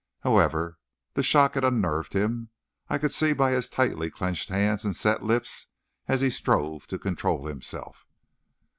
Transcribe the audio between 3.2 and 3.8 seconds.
by his